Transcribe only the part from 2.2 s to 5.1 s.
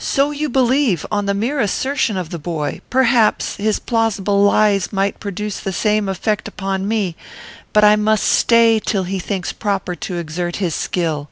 the boy, perhaps, his plausible lies